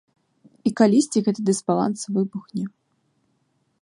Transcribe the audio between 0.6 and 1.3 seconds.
І калісьці